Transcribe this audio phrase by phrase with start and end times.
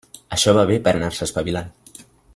[0.37, 1.71] Això va bé per anar-se espavilant.